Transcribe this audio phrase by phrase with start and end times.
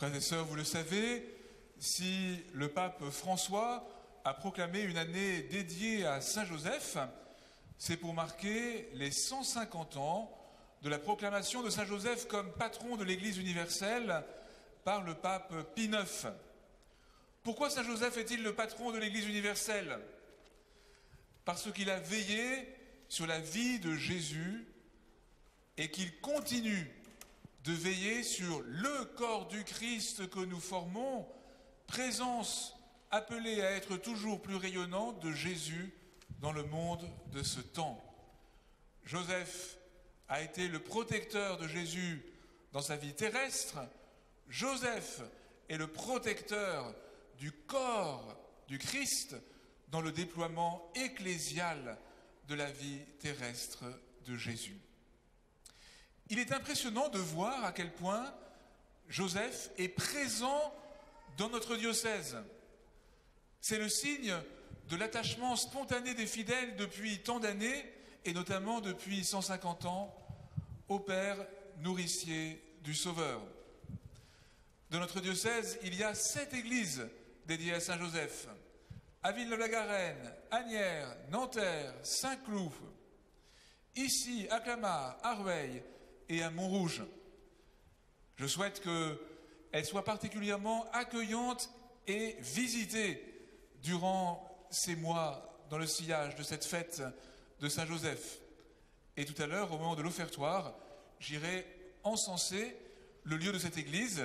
[0.00, 1.22] Frères et sœurs, vous le savez,
[1.78, 3.86] si le pape François
[4.24, 6.96] a proclamé une année dédiée à Saint Joseph,
[7.76, 10.34] c'est pour marquer les 150 ans
[10.80, 14.24] de la proclamation de Saint Joseph comme patron de l'Église universelle
[14.84, 16.28] par le pape Pie IX.
[17.42, 19.98] Pourquoi Saint Joseph est-il le patron de l'Église universelle?
[21.44, 22.74] Parce qu'il a veillé
[23.10, 24.66] sur la vie de Jésus
[25.76, 26.90] et qu'il continue
[27.64, 31.26] de veiller sur le corps du Christ que nous formons,
[31.86, 32.74] présence
[33.10, 35.92] appelée à être toujours plus rayonnante de Jésus
[36.40, 38.02] dans le monde de ce temps.
[39.04, 39.76] Joseph
[40.28, 42.24] a été le protecteur de Jésus
[42.72, 43.78] dans sa vie terrestre.
[44.48, 45.20] Joseph
[45.68, 46.94] est le protecteur
[47.38, 48.36] du corps
[48.68, 49.36] du Christ
[49.88, 51.98] dans le déploiement ecclésial
[52.48, 53.84] de la vie terrestre
[54.26, 54.78] de Jésus.
[56.30, 58.32] Il est impressionnant de voir à quel point
[59.08, 60.72] Joseph est présent
[61.36, 62.36] dans notre diocèse.
[63.60, 64.34] C'est le signe
[64.88, 67.84] de l'attachement spontané des fidèles depuis tant d'années,
[68.24, 70.14] et notamment depuis 150 ans,
[70.88, 71.36] au Père
[71.78, 73.42] nourricier du Sauveur.
[74.90, 77.08] Dans notre diocèse, il y a sept églises
[77.46, 78.46] dédiées à Saint Joseph.
[79.22, 82.72] À Ville-de-la-Garenne, Agnières, Nanterre, Saint-Cloud.
[83.96, 85.82] Ici, à Clamart, à Rueil
[86.30, 87.02] et à Montrouge.
[88.36, 91.70] Je souhaite qu'elle soit particulièrement accueillante
[92.06, 93.22] et visitée
[93.82, 97.02] durant ces mois dans le sillage de cette fête
[97.60, 98.38] de Saint-Joseph.
[99.16, 100.72] Et tout à l'heure, au moment de l'offertoire,
[101.18, 101.66] j'irai
[102.04, 102.76] encenser
[103.24, 104.22] le lieu de cette église,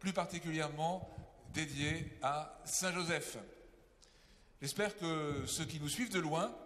[0.00, 1.08] plus particulièrement
[1.52, 3.36] dédié à Saint-Joseph.
[4.62, 6.56] J'espère que ceux qui nous suivent de loin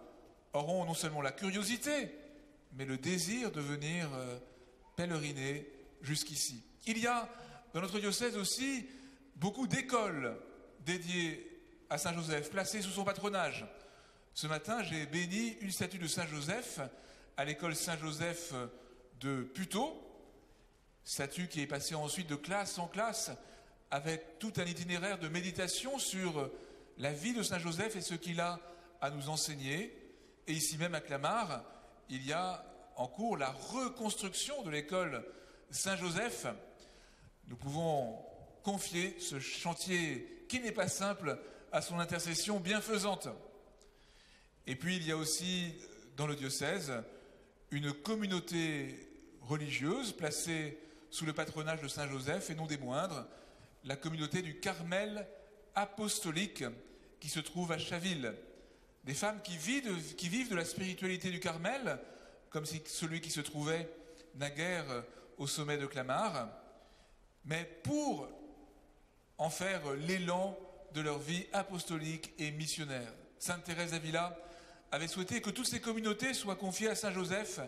[0.53, 2.09] auront non seulement la curiosité,
[2.73, 4.09] mais le désir de venir
[4.97, 5.65] pèleriner
[6.01, 6.63] jusqu'ici.
[6.87, 7.29] Il y a
[7.73, 8.89] dans notre diocèse aussi
[9.35, 10.35] beaucoup d'écoles
[10.81, 13.65] dédiées à Saint Joseph, placées sous son patronage.
[14.33, 16.79] Ce matin, j'ai béni une statue de Saint Joseph
[17.37, 18.53] à l'école Saint-Joseph
[19.19, 19.95] de Puteaux,
[21.03, 23.31] statue qui est passée ensuite de classe en classe
[23.91, 26.49] avec tout un itinéraire de méditation sur
[26.97, 28.59] la vie de Saint Joseph et ce qu'il a
[28.99, 29.95] à nous enseigner.
[30.47, 31.63] Et ici même à Clamart,
[32.09, 32.65] il y a
[32.97, 35.23] en cours la reconstruction de l'école
[35.69, 36.47] Saint-Joseph.
[37.47, 38.17] Nous pouvons
[38.63, 41.39] confier ce chantier qui n'est pas simple
[41.71, 43.29] à son intercession bienfaisante.
[44.65, 45.73] Et puis il y a aussi
[46.17, 46.91] dans le diocèse
[47.71, 49.07] une communauté
[49.41, 50.79] religieuse placée
[51.11, 53.27] sous le patronage de Saint Joseph et non des moindres,
[53.85, 55.27] la communauté du Carmel
[55.75, 56.63] apostolique
[57.19, 58.33] qui se trouve à Chaville.
[59.03, 61.99] Des femmes qui vivent, qui vivent de la spiritualité du Carmel,
[62.49, 63.89] comme celui qui se trouvait
[64.35, 65.03] naguère
[65.37, 66.49] au sommet de Clamart,
[67.45, 68.27] mais pour
[69.37, 70.57] en faire l'élan
[70.93, 73.13] de leur vie apostolique et missionnaire.
[73.39, 74.37] Sainte Thérèse d'Avila
[74.91, 77.59] avait souhaité que toutes ces communautés soient confiées à Saint Joseph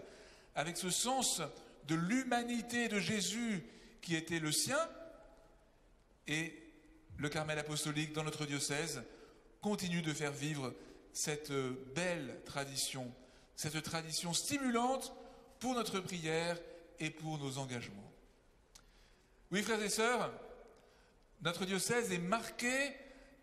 [0.55, 1.41] avec ce sens
[1.87, 3.63] de l'humanité de Jésus
[4.01, 4.79] qui était le sien
[6.27, 6.53] et
[7.17, 9.03] le Carmel apostolique dans notre diocèse
[9.61, 10.73] continue de faire vivre
[11.11, 11.51] cette
[11.93, 13.11] belle tradition,
[13.59, 15.11] cette tradition stimulante
[15.59, 16.57] pour notre prière
[16.97, 18.09] et pour nos engagements.
[19.51, 20.31] Oui, frères et sœurs,
[21.41, 22.93] notre diocèse est marqué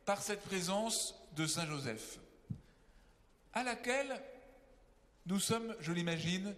[0.06, 2.18] par cette présence de Saint Joseph
[3.52, 4.22] à laquelle
[5.26, 6.54] nous sommes, je l'imagine,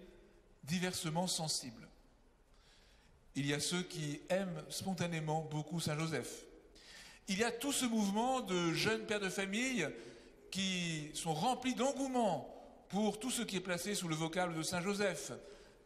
[0.62, 1.88] diversement sensibles.
[3.34, 6.44] Il y a ceux qui aiment spontanément beaucoup Saint Joseph.
[7.26, 9.88] Il y a tout ce mouvement de jeunes pères de famille
[10.52, 12.54] qui sont remplis d'engouement
[12.88, 15.32] pour tout ce qui est placé sous le vocable de Saint Joseph.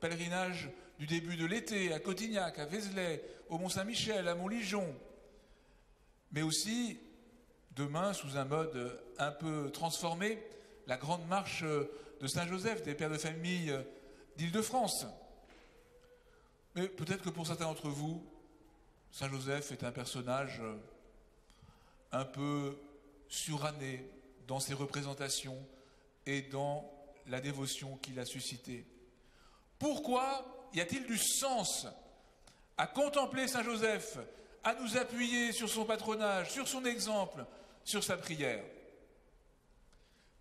[0.00, 4.94] Pèlerinage du début de l'été à Cotignac, à Vézelay, au Mont-Saint-Michel, à Montligeon.
[6.32, 6.98] Mais aussi,
[7.72, 10.42] demain, sous un mode un peu transformé,
[10.86, 13.76] la grande marche de Saint-Joseph, des pères de famille
[14.36, 15.06] d'Île-de-France.
[16.74, 18.24] Mais peut-être que pour certains d'entre vous,
[19.10, 20.62] Saint-Joseph est un personnage
[22.12, 22.78] un peu
[23.28, 24.08] suranné
[24.46, 25.58] dans ses représentations
[26.26, 26.90] et dans
[27.26, 28.86] la dévotion qu'il a suscitée.
[29.78, 31.86] Pourquoi y a-t-il du sens
[32.76, 34.18] à contempler Saint Joseph,
[34.64, 37.44] à nous appuyer sur son patronage, sur son exemple,
[37.84, 38.64] sur sa prière?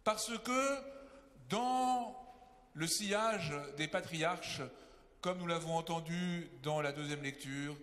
[0.03, 0.77] Parce que
[1.49, 2.15] dans
[2.73, 4.61] le sillage des patriarches,
[5.21, 7.75] comme nous l'avons entendu dans la deuxième lecture,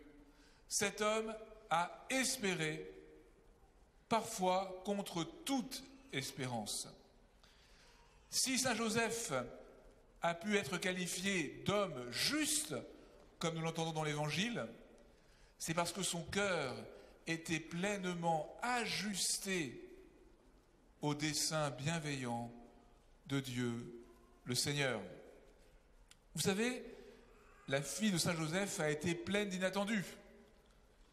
[0.69, 1.35] cet homme
[1.71, 2.91] a espéré,
[4.09, 6.89] parfois contre toute espérance.
[8.31, 9.33] Si Saint Joseph
[10.23, 12.75] a pu être qualifié d'homme juste,
[13.39, 14.67] comme nous l'entendons dans l'Évangile,
[15.59, 16.77] c'est parce que son cœur
[17.27, 19.85] était pleinement ajusté
[21.03, 22.53] au dessein bienveillant
[23.27, 24.05] de Dieu
[24.45, 25.01] le Seigneur.
[26.35, 26.83] Vous savez,
[27.69, 30.05] la fille de Saint Joseph a été pleine d'inattendus.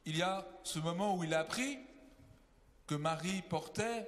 [0.06, 1.80] Il y a ce moment où il a appris
[2.88, 4.08] que Marie portait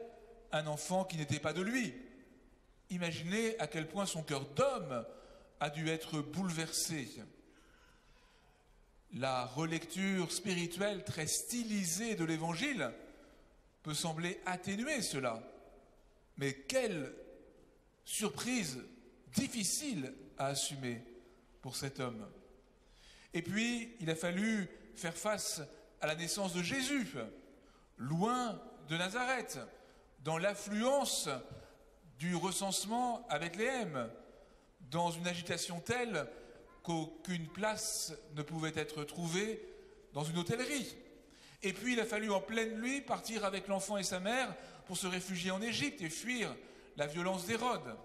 [0.51, 1.93] un enfant qui n'était pas de lui.
[2.89, 5.05] Imaginez à quel point son cœur d'homme
[5.59, 7.09] a dû être bouleversé.
[9.13, 12.91] La relecture spirituelle très stylisée de l'Évangile
[13.83, 15.41] peut sembler atténuer cela.
[16.37, 17.13] Mais quelle
[18.05, 18.83] surprise
[19.33, 21.01] difficile à assumer
[21.61, 22.27] pour cet homme.
[23.33, 25.61] Et puis, il a fallu faire face
[26.01, 27.07] à la naissance de Jésus,
[27.97, 29.59] loin de Nazareth,
[30.23, 31.29] dans l'affluence
[32.17, 34.09] du recensement à Bethléem,
[34.91, 36.27] dans une agitation telle
[36.83, 39.61] qu'aucune place ne pouvait être trouvée
[40.13, 40.95] dans une hôtellerie.
[41.63, 44.55] Et puis il a fallu en pleine nuit partir avec l'enfant et sa mère
[44.85, 46.55] pour se réfugier en Égypte et fuir
[46.95, 47.95] la violence d'Hérode.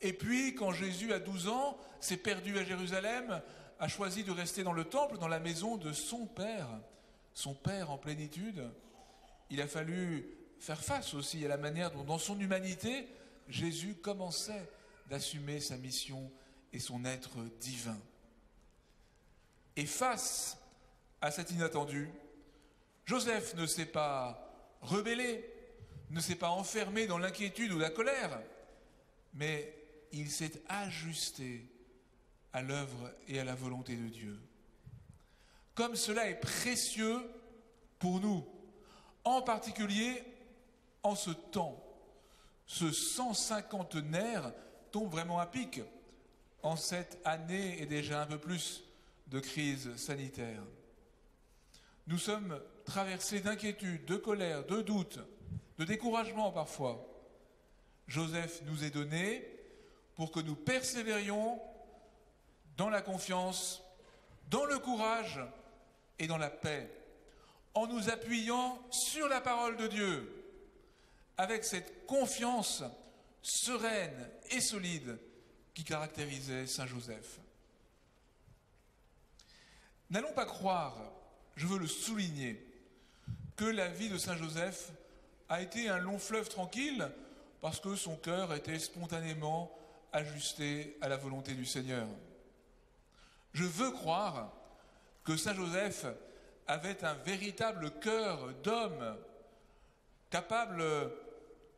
[0.00, 3.40] Et puis quand Jésus, à 12 ans, s'est perdu à Jérusalem,
[3.78, 6.68] a choisi de rester dans le temple, dans la maison de son Père,
[7.32, 8.68] son Père en plénitude,
[9.50, 13.08] il a fallu faire face aussi à la manière dont, dans son humanité,
[13.50, 14.70] Jésus commençait
[15.08, 16.30] d'assumer sa mission
[16.72, 17.98] et son être divin.
[19.76, 20.56] Et face
[21.20, 22.10] à cet inattendu,
[23.04, 25.44] Joseph ne s'est pas rebellé,
[26.10, 28.40] ne s'est pas enfermé dans l'inquiétude ou la colère,
[29.34, 29.74] mais
[30.12, 31.66] il s'est ajusté
[32.52, 34.40] à l'œuvre et à la volonté de Dieu.
[35.74, 37.20] Comme cela est précieux
[37.98, 38.46] pour nous,
[39.24, 40.22] en particulier
[41.02, 41.82] en ce temps.
[42.72, 44.52] Ce 150 nerfs
[44.92, 45.80] tombe vraiment à pic
[46.62, 48.84] en cette année et déjà un peu plus
[49.26, 50.62] de crise sanitaire.
[52.06, 55.18] Nous sommes traversés d'inquiétude, de colère, de doute,
[55.78, 57.04] de découragement parfois.
[58.06, 59.44] Joseph nous est donné
[60.14, 61.60] pour que nous persévérions
[62.76, 63.82] dans la confiance,
[64.48, 65.40] dans le courage
[66.20, 66.88] et dans la paix,
[67.74, 70.39] en nous appuyant sur la parole de Dieu,
[71.40, 72.82] avec cette confiance
[73.40, 75.18] sereine et solide
[75.72, 77.40] qui caractérisait Saint Joseph.
[80.10, 80.98] N'allons pas croire,
[81.56, 82.62] je veux le souligner,
[83.56, 84.90] que la vie de Saint Joseph
[85.48, 87.10] a été un long fleuve tranquille
[87.62, 89.74] parce que son cœur était spontanément
[90.12, 92.06] ajusté à la volonté du Seigneur.
[93.54, 94.52] Je veux croire
[95.24, 96.04] que Saint Joseph
[96.66, 99.16] avait un véritable cœur d'homme,
[100.28, 100.84] capable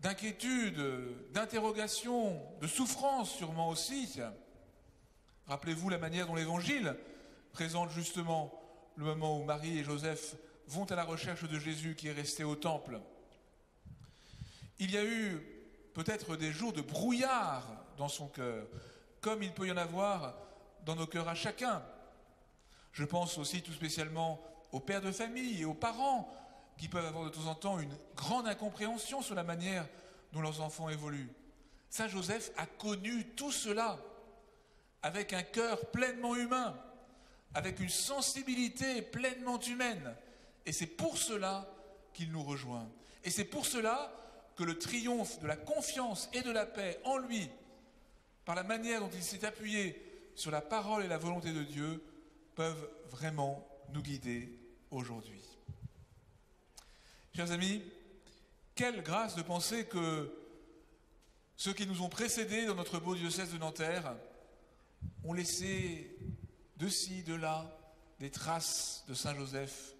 [0.02, 0.82] d'inquiétude,
[1.32, 4.20] d'interrogation, de souffrance sûrement aussi.
[5.46, 6.96] Rappelez-vous la manière dont l'Évangile
[7.52, 8.52] présente justement
[8.96, 10.34] le moment où Marie et Joseph
[10.66, 13.00] vont à la recherche de Jésus qui est resté au temple.
[14.78, 15.40] Il y a eu
[15.94, 18.66] peut-être des jours de brouillard dans son cœur,
[19.20, 20.34] comme il peut y en avoir
[20.84, 21.82] dans nos cœurs à chacun.
[22.92, 26.28] Je pense aussi tout spécialement aux pères de famille et aux parents
[26.82, 29.86] qui peuvent avoir de temps en temps une grande incompréhension sur la manière
[30.32, 31.30] dont leurs enfants évoluent.
[31.88, 34.00] Saint Joseph a connu tout cela
[35.00, 36.76] avec un cœur pleinement humain,
[37.54, 40.12] avec une sensibilité pleinement humaine.
[40.66, 41.72] Et c'est pour cela
[42.14, 42.88] qu'il nous rejoint.
[43.22, 44.12] Et c'est pour cela
[44.56, 47.48] que le triomphe de la confiance et de la paix en lui,
[48.44, 50.02] par la manière dont il s'est appuyé
[50.34, 52.02] sur la parole et la volonté de Dieu,
[52.56, 54.52] peuvent vraiment nous guider
[54.90, 55.44] aujourd'hui.
[57.34, 57.80] Chers amis,
[58.74, 60.30] quelle grâce de penser que
[61.56, 64.14] ceux qui nous ont précédés dans notre beau diocèse de Nanterre
[65.24, 66.14] ont laissé
[66.76, 67.74] de ci, de là,
[68.20, 69.94] des traces de Saint Joseph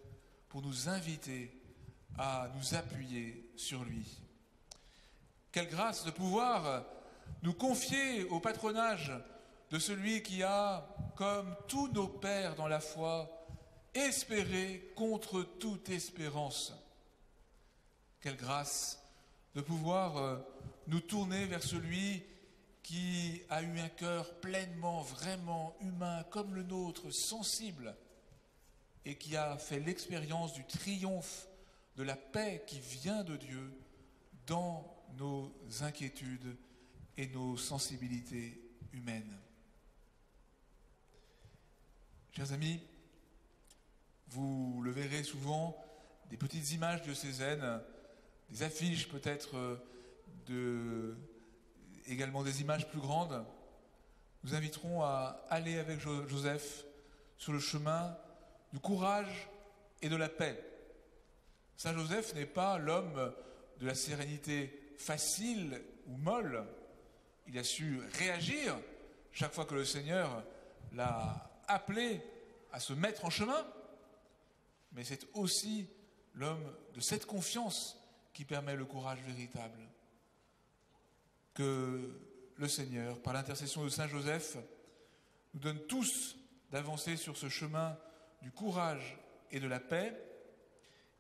[0.50, 1.58] pour nous inviter
[2.18, 4.04] à nous appuyer sur lui.
[5.52, 6.84] Quelle grâce de pouvoir
[7.42, 9.10] nous confier au patronage
[9.70, 10.86] de celui qui a,
[11.16, 13.46] comme tous nos pères dans la foi,
[13.94, 16.74] espéré contre toute espérance.
[18.22, 19.02] Quelle grâce
[19.56, 20.38] de pouvoir euh,
[20.86, 22.22] nous tourner vers celui
[22.84, 27.96] qui a eu un cœur pleinement, vraiment humain, comme le nôtre, sensible,
[29.04, 31.48] et qui a fait l'expérience du triomphe
[31.96, 33.72] de la paix qui vient de Dieu
[34.46, 36.56] dans nos inquiétudes
[37.16, 38.62] et nos sensibilités
[38.92, 39.36] humaines.
[42.36, 42.80] Chers amis,
[44.28, 45.76] vous le verrez souvent,
[46.30, 47.42] des petites images de ces
[48.52, 49.80] des affiches peut-être
[50.47, 51.16] de,
[52.06, 53.44] également des images plus grandes.
[54.44, 56.85] Nous inviterons à aller avec Joseph
[57.38, 58.14] sur le chemin
[58.73, 59.49] du courage
[60.02, 60.62] et de la paix.
[61.78, 63.32] Saint Joseph n'est pas l'homme
[63.80, 66.66] de la sérénité facile ou molle.
[67.47, 68.76] Il a su réagir
[69.32, 70.44] chaque fois que le Seigneur
[70.92, 72.21] l'a appelé
[72.71, 73.66] à se mettre en chemin,
[74.92, 75.88] mais c'est aussi
[76.35, 78.01] l'homme de cette confiance
[78.32, 79.80] qui permet le courage véritable.
[81.54, 82.20] Que
[82.56, 84.56] le Seigneur, par l'intercession de Saint Joseph,
[85.54, 86.36] nous donne tous
[86.70, 87.98] d'avancer sur ce chemin
[88.40, 89.18] du courage
[89.50, 90.16] et de la paix,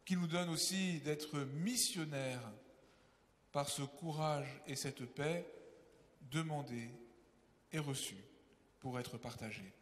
[0.04, 2.50] qui nous donne aussi d'être missionnaires
[3.52, 5.46] par ce courage et cette paix
[6.30, 6.90] demandés
[7.70, 8.24] et reçus
[8.80, 9.72] pour être partagés.